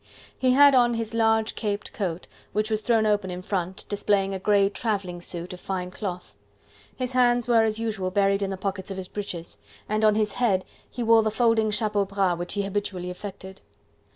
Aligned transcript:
He 0.35 0.53
had 0.53 0.73
on 0.73 0.95
his 0.95 1.13
large 1.13 1.53
caped 1.53 1.93
coat, 1.93 2.27
which 2.53 2.71
was 2.71 2.81
thrown 2.81 3.05
open 3.05 3.29
in 3.29 3.43
front, 3.43 3.85
displaying 3.87 4.33
a 4.33 4.39
grey 4.39 4.67
travelling 4.67 5.21
suit 5.21 5.53
of 5.53 5.59
fine 5.59 5.91
cloth; 5.91 6.33
his 6.95 7.11
hands 7.11 7.47
were 7.47 7.61
as 7.61 7.77
usual 7.77 8.09
buried 8.09 8.41
in 8.41 8.49
the 8.49 8.57
pockets 8.57 8.89
of 8.89 8.97
his 8.97 9.07
breeches, 9.07 9.59
and 9.87 10.03
on 10.03 10.15
his 10.15 10.31
head 10.31 10.65
he 10.89 11.03
wore 11.03 11.21
the 11.21 11.29
folding 11.29 11.69
chapeau 11.69 12.03
bras 12.05 12.35
which 12.39 12.55
he 12.55 12.63
habitually 12.63 13.11
affected. 13.11 13.61